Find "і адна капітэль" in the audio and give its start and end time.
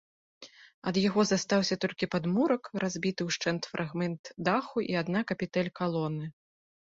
4.95-5.71